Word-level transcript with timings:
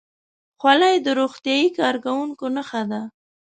خولۍ 0.59 0.95
د 1.05 1.07
روغتیايي 1.19 1.67
کارکوونکو 1.79 2.45
نښه 2.55 2.81
ده. 2.91 3.01